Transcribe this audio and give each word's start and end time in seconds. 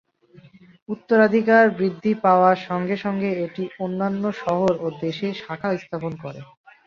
উত্তরাধিকার 0.89 1.65
বৃদ্ধি 1.77 2.11
পাওয়ার 2.23 2.57
সঙ্গে 2.67 2.95
সঙ্গে 3.05 3.29
এটি 3.45 3.63
অন্যান্য 3.79 4.23
শহর 4.41 4.71
ও 4.79 4.97
দেশে 5.01 5.27
শাখা 5.41 5.69
স্থাপন 5.81 6.13
করে। 6.23 6.39